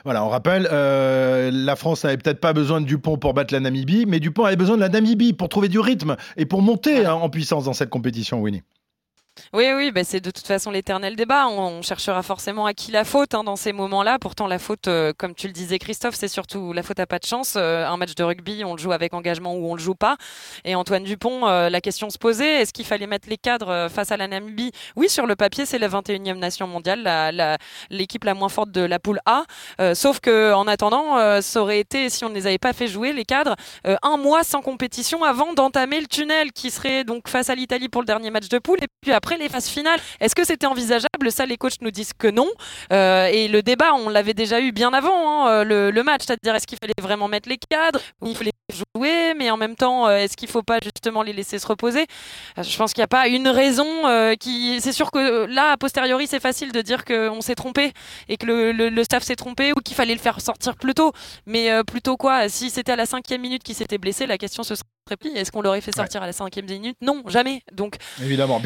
Voilà, 0.05 0.25
on 0.25 0.31
rappelle, 0.31 0.63
la 0.63 1.77
France 1.77 2.05
n'avait 2.05 2.17
peut-être 2.17 2.41
pas 2.41 2.55
besoin 2.55 2.81
de 2.81 2.87
Dupont 2.87 3.19
pour 3.19 3.35
battre 3.35 3.53
la 3.53 3.61
Namibie, 3.61 4.07
mais 4.07 4.19
Dupont 4.19 4.45
avait 4.45 4.57
besoin 4.57 4.77
de 4.77 4.81
la 4.81 4.89
Namibie 4.89 5.35
pour 5.35 5.51
trouver 5.51 5.69
du 5.69 5.79
rythme 5.79 6.17
et 6.39 6.47
pour 6.47 6.63
monter 6.63 7.05
hein, 7.05 7.13
en 7.13 7.29
puissance 7.29 7.65
dans 7.65 7.75
cette 7.75 7.91
compétition, 7.91 8.41
Winnie. 8.41 8.63
Oui, 9.53 9.65
oui, 9.75 9.91
bah 9.91 10.05
c'est 10.05 10.21
de 10.21 10.31
toute 10.31 10.47
façon 10.47 10.71
l'éternel 10.71 11.17
débat. 11.17 11.49
On, 11.49 11.83
cherchera 11.83 12.23
forcément 12.23 12.67
à 12.67 12.75
qui 12.75 12.93
la 12.93 13.05
faute 13.05 13.35
hein, 13.35 13.43
dans 13.43 13.57
ces 13.57 13.73
moments-là. 13.73 14.19
Pourtant, 14.21 14.47
la 14.47 14.59
faute, 14.59 14.87
euh, 14.87 15.13
comme 15.17 15.35
tu 15.35 15.47
le 15.47 15.53
disais, 15.53 15.79
Christophe, 15.79 16.15
c'est 16.15 16.29
surtout 16.29 16.73
la 16.73 16.83
faute 16.83 17.01
à 17.01 17.07
pas 17.07 17.19
de 17.19 17.25
chance. 17.25 17.55
Euh, 17.57 17.87
un 17.87 17.97
match 17.97 18.15
de 18.15 18.23
rugby, 18.23 18.65
on 18.65 18.75
le 18.75 18.81
joue 18.81 18.93
avec 18.93 19.15
engagement 19.15 19.55
ou 19.55 19.71
on 19.71 19.75
le 19.75 19.81
joue 19.81 19.95
pas. 19.95 20.17
Et 20.65 20.75
Antoine 20.75 21.05
Dupont, 21.05 21.49
euh, 21.49 21.69
la 21.71 21.81
question 21.81 22.11
se 22.11 22.19
posait 22.19 22.61
est-ce 22.63 22.73
qu'il 22.73 22.85
fallait 22.85 23.07
mettre 23.07 23.29
les 23.29 23.39
cadres 23.39 23.89
face 23.89 24.13
à 24.13 24.17
la 24.17 24.29
Namibie? 24.29 24.73
Oui, 24.95 25.09
sur 25.09 25.27
le 25.27 25.37
papier, 25.37 25.67
c'est 25.67 25.79
la 25.79 25.89
21e 25.89 26.39
nation 26.39 26.67
mondiale, 26.67 27.59
l'équipe 27.91 28.25
la, 28.25 28.35
moins 28.35 28.49
forte 28.49 28.71
de 28.71 28.83
la 28.83 28.99
poule 28.99 29.21
A. 29.27 29.45
sauf 29.95 30.21
que 30.21 30.53
en 30.53 30.67
attendant, 30.67 31.41
ça 31.41 31.63
aurait 31.63 31.81
été, 31.81 32.11
si 32.11 32.25
on 32.25 32.29
ne 32.29 32.35
les 32.35 32.47
avait 32.47 32.59
pas 32.59 32.73
fait 32.73 32.87
jouer, 32.87 33.13
les 33.13 33.25
cadres, 33.25 33.57
un 33.85 34.17
mois 34.17 34.45
sans 34.45 34.61
compétition 34.61 35.25
avant 35.25 35.55
d'entamer 35.55 36.01
le 36.01 36.07
tunnel 36.07 36.53
qui 36.53 36.71
serait 36.71 37.05
donc 37.05 37.29
face 37.29 37.51
à 37.51 37.55
l'Italie 37.55 37.89
pour 37.89 38.03
le 38.03 38.07
dernier 38.07 38.31
match 38.31 38.49
de 38.49 38.59
poule. 38.59 38.79
Les 39.39 39.49
phases 39.49 39.69
finales, 39.69 40.01
est-ce 40.21 40.35
que 40.35 40.45
c'était 40.45 40.67
envisageable? 40.67 41.31
Ça, 41.31 41.47
les 41.47 41.57
coachs 41.57 41.81
nous 41.81 41.91
disent 41.91 42.13
que 42.13 42.29
non. 42.29 42.49
Euh, 42.93 43.27
et 43.27 43.49
le 43.49 43.63
débat, 43.63 43.95
on 43.95 44.09
l'avait 44.09 44.35
déjà 44.35 44.61
eu 44.61 44.73
bien 44.73 44.93
avant 44.93 45.47
hein, 45.47 45.65
le, 45.65 45.91
le, 45.91 46.03
match, 46.03 46.23
c'est-à-dire 46.27 46.55
est-ce 46.55 46.67
qu'il 46.67 46.79
fallait 46.81 46.95
vraiment 47.01 47.29
mettre 47.29 47.49
les 47.49 47.59
cadres, 47.59 48.01
il 48.25 48.37
fallait 48.37 48.53
jouer, 48.71 49.35
mais 49.35 49.51
en 49.51 49.57
même 49.57 49.77
temps, 49.77 50.07
euh, 50.07 50.17
est-ce 50.17 50.37
qu'il 50.37 50.49
ne 50.49 50.53
faut 50.53 50.63
pas 50.63 50.79
justement 50.83 51.23
les 51.23 51.33
laisser 51.33 51.59
se 51.59 51.67
reposer? 51.67 52.07
Euh, 52.59 52.63
Je 52.63 52.77
pense 52.77 52.93
qu'il 52.93 53.01
n'y 53.01 53.05
a 53.05 53.09
pas 53.09 53.29
une 53.29 53.49
raison 53.49 54.07
euh, 54.07 54.35
qui. 54.35 54.81
C'est 54.81 54.93
sûr 54.93 55.11
que 55.11 55.47
là, 55.47 55.73
a 55.73 55.77
posteriori, 55.77 56.27
c'est 56.27 56.41
facile 56.41 56.73
de 56.73 56.81
dire 56.81 57.05
qu'on 57.05 57.41
s'est 57.41 57.55
trompé 57.55 57.93
et 58.29 58.37
que 58.37 58.47
le, 58.47 59.05
staff 59.05 59.23
s'est 59.23 59.37
trompé 59.37 59.73
ou 59.73 59.77
qu'il 59.77 59.97
fallait 59.97 60.15
le 60.15 60.21
faire 60.21 60.41
sortir 60.41 60.77
plus 60.77 60.95
tôt. 60.95 61.13
Mais 61.47 61.71
plutôt 61.85 62.17
quoi? 62.17 62.49
Si 62.49 62.71
c'était 62.71 62.93
à 62.93 62.97
la 62.97 63.07
cinquième 63.07 63.41
minute 63.41 63.63
qu'il 63.63 63.75
s'était 63.75 63.99
blessé, 63.99 64.27
la 64.27 64.39
question 64.39 64.63
se 64.63 64.75
serait 64.75 64.85
est-ce 65.35 65.53
qu'on 65.53 65.63
l'aurait 65.63 65.81
fait 65.81 65.95
sortir 65.95 66.23
à 66.23 66.27
la 66.27 66.33
cinquième 66.33 66.67
minute? 66.67 66.97
Non, 67.01 67.23
jamais. 67.29 67.63
Donc 67.73 67.97
évidemment, 68.23 68.61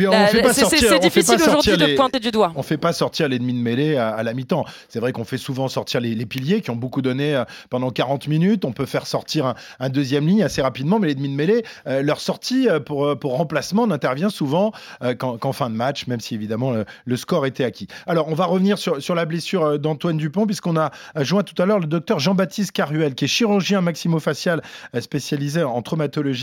c'est 0.52 0.98
difficile 1.00 1.36
aujourd'hui 1.36 1.76
de 1.76 1.96
pointer 1.96 2.20
du 2.20 2.30
doigt. 2.30 2.52
On 2.56 2.62
fait 2.62 2.78
pas 2.78 2.92
sortir 2.92 3.28
l'ennemi 3.28 3.52
de 3.52 3.58
mêlée 3.58 3.96
à, 3.96 4.22
la 4.22 4.34
mi-temps. 4.34 4.64
C'est 4.88 5.00
vrai 5.00 5.12
qu'on 5.12 5.24
fait 5.24 5.38
souvent 5.38 5.68
sortir 5.68 6.00
les, 6.00 6.24
piliers 6.26 6.62
qui 6.62 6.70
ont 6.70 6.76
beaucoup 6.76 7.02
donné 7.02 7.42
pendant 7.68 7.90
40 7.90 8.28
minutes. 8.28 8.64
On 8.64 8.72
peut 8.72 8.86
faire 8.86 9.06
sortir 9.06 9.46
un, 9.46 9.54
un 9.80 9.88
deuxième 9.88 10.26
ligne 10.26 10.42
assez 10.42 10.62
rapidement, 10.62 10.98
mais 10.98 11.08
l'ennemi 11.08 11.28
de 11.28 11.34
mêlée, 11.34 11.64
euh, 11.86 12.02
leur 12.02 12.20
sortie 12.20 12.68
euh, 12.68 12.80
pour, 12.80 13.06
euh, 13.06 13.16
pour 13.16 13.36
remplacement 13.36 13.86
n'intervient 13.86 14.30
souvent 14.30 14.72
qu'en 15.18 15.52
fin 15.52 15.70
de 15.70 15.74
match, 15.74 16.06
même 16.06 16.20
si 16.20 16.34
évidemment 16.34 16.72
le, 17.04 17.16
score 17.16 17.46
était 17.46 17.64
acquis. 17.64 17.86
Alors, 18.06 18.28
on 18.28 18.34
va 18.34 18.46
revenir 18.46 18.78
sur, 18.78 19.00
sur 19.02 19.14
la 19.14 19.24
blessure 19.24 19.78
d'Antoine 19.78 20.16
Dupont, 20.16 20.46
puisqu'on 20.46 20.76
a 20.76 20.90
joint 21.16 21.42
tout 21.42 21.60
à 21.60 21.66
l'heure 21.66 21.78
le 21.78 21.86
docteur 21.86 22.18
Jean-Baptiste 22.18 22.72
Caruel, 22.72 23.14
qui 23.14 23.26
est 23.26 23.28
chirurgien 23.28 23.80
maximofacial 23.80 24.62
spécialisé 25.00 25.62
en 25.62 25.80
traumatologie 25.82 26.33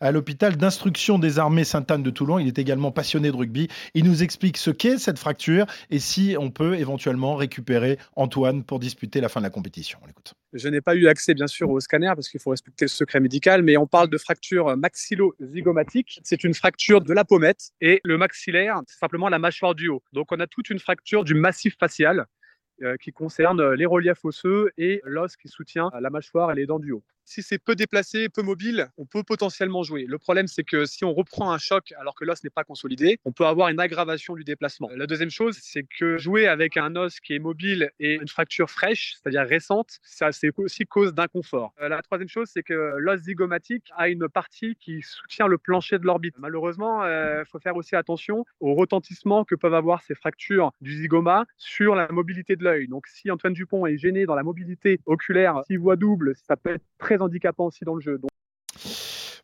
à 0.00 0.12
l'hôpital 0.12 0.56
d'instruction 0.56 1.18
des 1.18 1.38
armées 1.38 1.64
Sainte-Anne 1.64 2.02
de 2.02 2.10
Toulon. 2.10 2.38
Il 2.38 2.46
est 2.46 2.58
également 2.58 2.92
passionné 2.92 3.30
de 3.30 3.36
rugby. 3.36 3.68
Il 3.94 4.04
nous 4.04 4.22
explique 4.22 4.56
ce 4.56 4.70
qu'est 4.70 4.98
cette 4.98 5.18
fracture 5.18 5.66
et 5.90 5.98
si 5.98 6.36
on 6.38 6.50
peut 6.50 6.74
éventuellement 6.76 7.36
récupérer 7.36 7.98
Antoine 8.16 8.64
pour 8.64 8.78
disputer 8.78 9.20
la 9.20 9.28
fin 9.28 9.40
de 9.40 9.44
la 9.44 9.50
compétition. 9.50 9.98
On 10.04 10.08
écoute. 10.08 10.34
Je 10.52 10.68
n'ai 10.68 10.80
pas 10.80 10.94
eu 10.94 11.08
accès, 11.08 11.34
bien 11.34 11.46
sûr, 11.46 11.68
au 11.70 11.80
scanner 11.80 12.12
parce 12.14 12.28
qu'il 12.28 12.40
faut 12.40 12.50
respecter 12.50 12.86
le 12.86 12.90
secret 12.90 13.20
médical, 13.20 13.62
mais 13.62 13.76
on 13.76 13.86
parle 13.86 14.08
de 14.08 14.18
fracture 14.18 14.76
maxillo-zygomatique. 14.76 16.20
C'est 16.22 16.42
une 16.44 16.54
fracture 16.54 17.00
de 17.00 17.12
la 17.12 17.24
pommette 17.24 17.70
et 17.80 18.00
le 18.04 18.16
maxillaire, 18.16 18.80
c'est 18.86 18.98
simplement 18.98 19.28
la 19.28 19.38
mâchoire 19.38 19.74
du 19.74 19.88
haut. 19.88 20.02
Donc, 20.12 20.32
on 20.32 20.40
a 20.40 20.46
toute 20.46 20.70
une 20.70 20.78
fracture 20.78 21.24
du 21.24 21.34
massif 21.34 21.76
facial 21.78 22.26
euh, 22.82 22.96
qui 22.96 23.12
concerne 23.12 23.72
les 23.72 23.86
reliefs 23.86 24.24
osseux 24.24 24.70
et 24.78 25.00
l'os 25.04 25.36
qui 25.36 25.48
soutient 25.48 25.90
la 26.00 26.10
mâchoire 26.10 26.50
et 26.52 26.54
les 26.54 26.66
dents 26.66 26.78
du 26.78 26.92
haut 26.92 27.02
si 27.28 27.42
c'est 27.42 27.58
peu 27.58 27.74
déplacé, 27.74 28.28
peu 28.30 28.42
mobile, 28.42 28.88
on 28.96 29.04
peut 29.04 29.22
potentiellement 29.22 29.82
jouer. 29.82 30.06
Le 30.08 30.18
problème, 30.18 30.46
c'est 30.46 30.64
que 30.64 30.86
si 30.86 31.04
on 31.04 31.12
reprend 31.12 31.52
un 31.52 31.58
choc 31.58 31.92
alors 31.98 32.14
que 32.14 32.24
l'os 32.24 32.42
n'est 32.42 32.50
pas 32.50 32.64
consolidé, 32.64 33.20
on 33.26 33.32
peut 33.32 33.44
avoir 33.44 33.68
une 33.68 33.80
aggravation 33.80 34.34
du 34.34 34.44
déplacement. 34.44 34.88
La 34.96 35.06
deuxième 35.06 35.30
chose, 35.30 35.58
c'est 35.60 35.84
que 35.84 36.16
jouer 36.16 36.48
avec 36.48 36.78
un 36.78 36.96
os 36.96 37.20
qui 37.20 37.34
est 37.34 37.38
mobile 37.38 37.90
et 38.00 38.14
une 38.14 38.28
fracture 38.28 38.70
fraîche, 38.70 39.16
c'est-à-dire 39.16 39.42
récente, 39.42 39.98
ça 40.02 40.32
c'est 40.32 40.50
aussi 40.56 40.86
cause 40.86 41.12
d'inconfort. 41.12 41.74
Euh, 41.82 41.88
la 41.90 42.00
troisième 42.00 42.28
chose, 42.28 42.48
c'est 42.50 42.62
que 42.62 42.94
l'os 42.96 43.20
zygomatique 43.20 43.90
a 43.96 44.08
une 44.08 44.28
partie 44.28 44.76
qui 44.76 45.02
soutient 45.02 45.46
le 45.46 45.58
plancher 45.58 45.98
de 45.98 46.04
l'orbite. 46.04 46.34
Malheureusement, 46.38 47.04
il 47.04 47.08
euh, 47.08 47.44
faut 47.44 47.58
faire 47.58 47.76
aussi 47.76 47.94
attention 47.94 48.46
au 48.60 48.74
retentissement 48.74 49.44
que 49.44 49.54
peuvent 49.54 49.74
avoir 49.74 50.02
ces 50.02 50.14
fractures 50.14 50.72
du 50.80 50.96
zygoma 50.96 51.44
sur 51.58 51.94
la 51.94 52.08
mobilité 52.10 52.56
de 52.56 52.64
l'œil. 52.64 52.88
Donc 52.88 53.06
si 53.06 53.30
Antoine 53.30 53.52
Dupont 53.52 53.84
est 53.86 53.98
gêné 53.98 54.24
dans 54.24 54.34
la 54.34 54.42
mobilité 54.42 55.00
oculaire, 55.04 55.62
s'il 55.66 55.78
voit 55.78 55.96
double, 55.96 56.34
ça 56.46 56.56
peut 56.56 56.70
être 56.70 56.84
très 56.96 57.17
handicapant 57.22 57.66
aussi 57.66 57.84
dans 57.84 57.94
le 57.94 58.00
jeu. 58.00 58.20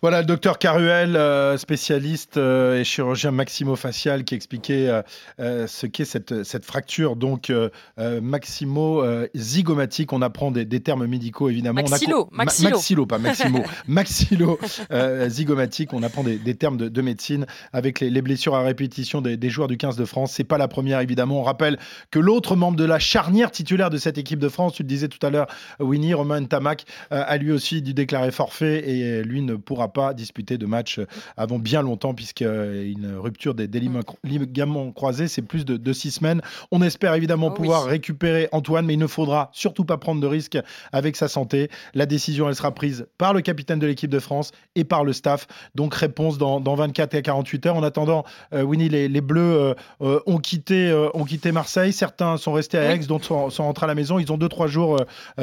Voilà, 0.04 0.20
le 0.20 0.26
docteur 0.26 0.58
Caruel, 0.58 1.16
euh, 1.16 1.56
spécialiste 1.56 2.37
euh, 2.37 2.78
et 2.78 2.84
chirurgien 2.84 3.30
maximo-facial, 3.30 4.25
qui 4.25 4.34
expliquait 4.34 5.00
euh, 5.40 5.66
ce 5.66 5.87
qu'est 5.87 6.04
cette, 6.04 6.44
cette, 6.44 6.66
fracture 6.66 7.16
donc 7.16 7.50
maximo-zygomatique. 7.96 10.12
On 10.12 10.20
apprend 10.20 10.50
des, 10.50 10.66
termes 10.80 11.06
médicaux, 11.06 11.49
évidemment. 11.49 11.80
Maxillo, 11.88 12.28
on 12.30 12.37
maxillo. 12.37 12.68
maxillo, 12.68 13.06
pas 13.06 13.16
maximo. 13.16 13.62
maxillo-zygomatique. 13.88 15.94
on 15.94 16.02
apprend 16.02 16.23
des, 16.23 16.54
termes 16.54 16.76
de, 16.76 17.00
médecine 17.00 17.46
avec 17.73 18.00
les, 18.00 18.20
blessures 18.20 18.56
à 18.56 18.61
répétition 18.61 19.23
des, 19.23 19.38
des, 19.38 19.49
joueurs 19.49 19.68
du 19.68 19.78
15 19.78 19.96
de 19.96 20.04
France. 20.04 20.32
C'est 20.32 20.44
pas 20.44 20.58
la 20.58 20.68
première, 20.68 21.00
évidemment. 21.00 21.40
On 21.40 21.44
rappelle 21.44 21.78
que 22.11 22.18
l'autre 22.18 22.56
membre 22.56 22.76
de 22.76 22.84
la 22.84 22.99
charnière 22.99 23.50
titulaire 23.50 23.88
de 23.88 23.96
cette 23.96 24.18
équipe 24.18 24.38
de 24.38 24.50
France, 24.50 24.75
tu 24.75 24.82
le 24.82 24.88
disais 24.88 25.08
tout 25.08 25.26
à 25.26 25.30
l'heure, 25.30 25.46
Winnie, 25.80 26.12
Romain 26.12 26.44
Tamac, 26.44 26.84
a 27.11 27.38
lui 27.38 27.52
aussi 27.52 27.80
dû 27.80 27.94
déclarer 27.94 28.32
forfait 28.32 28.87
et 28.87 29.23
lui 29.23 29.40
ne 29.40 29.54
pourra 29.54 29.94
pas 29.94 29.94
disputer 30.15 30.59
de 30.59 30.67
match 30.67 30.99
euh, 30.99 31.07
avant 31.37 31.59
bien 31.59 31.83
longtemps, 31.83 32.15
puisqu'une 32.15 33.17
rupture 33.17 33.55
des, 33.55 33.69
mm. 33.69 34.01
ligaments 34.25 34.93
croisés, 34.93 35.29
c'est 35.29 35.43
plus 35.43 35.65
de, 35.65 35.93
six 35.93 36.13
semaines. 36.13 36.41
On 36.71 36.83
espère 36.83 37.15
évidemment 37.15 37.49
oh 37.49 37.55
pouvoir 37.55 37.85
récupérer 37.85 38.49
Antoine, 38.53 38.87
mais 38.87 38.95
il 38.95 38.99
ne 38.99 39.07
faudra 39.07 39.51
surtout 39.53 39.85
pas 39.85 39.97
prendre 39.97 40.21
de 40.21 40.27
risques 40.27 40.59
avec 40.93 41.17
sa 41.17 41.29
santé. 41.29 41.71
La 41.95 42.07
décision, 42.07 42.49
elle 42.49 42.57
sera 42.57 42.73
prise 42.73 43.07
par 43.19 43.33
le 43.33 43.41
capitaine 43.41 43.79
de 43.79 43.87
l'équipe 43.87 44.11
de 44.11 44.19
France 44.19 44.51
et 44.75 44.85
par 44.85 45.05
le 45.05 45.13
staff. 45.13 45.47
Donc 45.75 45.95
réponse 45.95 46.39
dans, 46.39 46.61
24 46.61 47.15
et 47.15 47.23
48 47.23 47.67
heures. 47.67 47.77
En 47.77 47.83
attendant, 47.83 48.25
euh, 48.53 48.63
Winnie, 48.63 48.89
les, 48.89 49.21
Bleus 49.21 49.75
euh, 50.03 50.21
ont, 50.27 50.39
quitté, 50.39 50.93
ont 51.15 51.25
quitté 51.25 51.53
Marseille. 51.53 51.93
Certains 51.93 52.37
sont 52.37 52.53
restés 52.53 52.79
à 52.79 52.95
Aix, 52.95 52.99
d'autres 52.99 53.25
sont, 53.25 53.51
sont, 53.51 53.65
rentrés 53.65 53.85
à 53.85 53.87
la 53.87 53.95
maison. 53.95 54.19
Ils 54.19 54.33
ont 54.33 54.37
deux, 54.37 54.49
trois 54.49 54.67
jours 54.67 54.97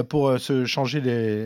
pour 0.09 0.37
se 0.39 0.65
changer 0.65 1.01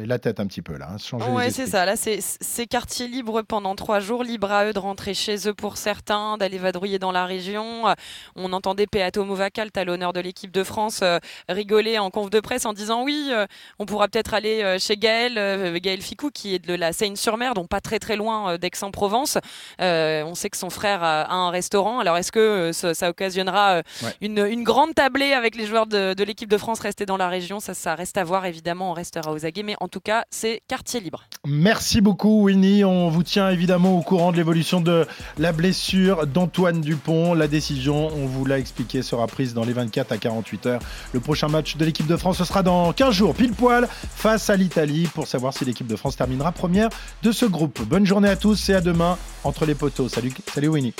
la 0.06 0.20
tête 0.20 0.40
un 0.40 0.48
petit 0.48 0.62
peu. 0.62 0.78
là. 0.78 0.96
Hein, 0.96 1.18
oui, 1.30 1.52
c'est 1.52 1.68
ça. 1.68 1.86
Là, 1.86 1.96
c'est 1.96 2.68
quartier 2.68 2.95
libre 3.04 3.42
pendant 3.42 3.75
trois 3.75 4.00
jours, 4.00 4.24
libre 4.24 4.52
à 4.52 4.66
eux 4.66 4.74
de 4.74 4.80
rentrer 4.80 5.14
chez 5.14 5.48
eux 5.48 5.54
pour 5.54 5.78
certains, 5.78 6.38
d'aller 6.38 6.58
vadrouiller 6.58 7.00
dans 7.00 7.12
la 7.12 7.25
région. 7.25 7.94
On 8.36 8.54
entendait 8.54 8.88
Peato 8.88 9.24
Movacal, 9.24 9.70
l'honneur 9.84 10.14
de 10.14 10.20
l'équipe 10.20 10.52
de 10.52 10.64
France, 10.64 11.00
euh, 11.04 11.20
rigoler 11.50 12.00
en 12.00 12.10
conf 12.10 12.30
de 12.30 12.40
presse 12.40 12.66
en 12.66 12.74
disant 12.74 13.04
oui, 13.04 13.30
euh, 13.32 13.46
on 13.80 13.86
pourra 13.86 14.08
peut-être 14.08 14.34
aller 14.34 14.62
euh, 14.62 14.80
chez 14.80 14.98
Gaël, 14.98 15.34
Gaël 15.80 16.02
Ficou, 16.02 16.30
qui 16.32 16.56
est 16.56 16.60
de 16.60 16.74
la 16.74 16.94
Seine-sur-Mer, 16.94 17.54
donc 17.54 17.68
pas 17.68 17.82
très 17.82 18.00
très 18.00 18.16
loin 18.16 18.58
d'Aix-en-Provence. 18.58 19.38
on 19.80 20.36
sait 20.36 20.50
que 20.50 20.58
son 20.58 20.70
frère 20.70 21.04
a, 21.04 21.34
un 21.34 21.50
restaurant. 21.50 22.00
Alors 22.00 22.18
est-ce 22.18 22.32
que 22.32 22.72
ça, 22.72 23.10
occasionnera 23.10 23.82
une, 24.22 24.64
grande 24.64 24.96
tablée 24.96 25.34
avec 25.34 25.56
les 25.56 25.66
joueurs 25.66 25.88
de, 25.88 26.24
l'équipe 26.24 26.50
de 26.50 26.58
France 26.58 26.80
restés 26.80 27.06
dans 27.06 27.18
la 27.18 27.28
région? 27.28 27.60
Ça, 27.60 27.74
ça 27.74 27.96
reste 27.96 28.18
à 28.18 28.24
voir, 28.24 28.46
évidemment, 28.46 28.92
on 28.92 28.94
restera 28.94 29.32
aux 29.32 29.46
aguets, 29.46 29.64
mais 29.64 29.75
en 29.80 29.88
tout 29.88 30.00
cas, 30.00 30.25
c'est 30.30 30.62
quartier 30.68 31.00
libre. 31.00 31.25
Merci 31.46 32.02
beaucoup, 32.02 32.44
Winnie. 32.44 32.85
On 32.86 33.10
vous 33.10 33.24
tient 33.24 33.50
évidemment 33.50 33.98
au 33.98 34.01
courant 34.01 34.32
de 34.32 34.38
l'évolution 34.38 34.82
de 34.82 35.08
la 35.38 35.51
blessure 35.51 36.27
d'Antoine 36.27 36.82
Dupont. 36.82 37.34
La 37.34 37.48
décision, 37.48 38.08
on 38.15 38.25
vous 38.25 38.46
l'a 38.46 38.60
expliqué, 38.60 39.01
sera 39.01 39.27
prise 39.27 39.54
dans 39.54 39.65
les 39.65 39.74
24 39.74 40.12
à 40.12 40.18
48 40.18 40.65
heures. 40.68 40.82
Le 41.13 41.20
prochain 41.20 41.48
match 41.48 41.77
de 41.77 41.86
l'équipe 41.86 42.08
de 42.08 42.18
France, 42.18 42.38
ce 42.38 42.46
sera 42.46 42.63
dans 42.63 42.94
15 42.94 43.13
jours, 43.13 43.36
pile 43.36 43.54
poil, 43.54 43.88
face 44.15 44.50
à 44.50 44.56
l'Italie, 44.56 45.10
pour 45.13 45.27
savoir 45.27 45.54
si 45.54 45.65
l'équipe 45.65 45.88
de 45.88 45.96
France 45.96 46.15
terminera 46.15 46.51
première 46.51 46.89
de 47.24 47.32
ce 47.32 47.46
groupe. 47.46 47.82
Bonne 47.84 48.06
journée 48.06 48.30
à 48.30 48.36
tous 48.36 48.70
et 48.70 48.75
à 48.75 48.82
demain 48.82 49.18
entre 49.44 49.65
les 49.65 49.75
poteaux. 49.75 50.10
Salut, 50.10 50.34
salut 50.54 50.68
Winnie. 50.68 50.94